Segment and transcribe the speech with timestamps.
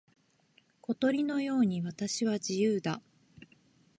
[0.81, 3.03] 小鳥のように私は自由だ。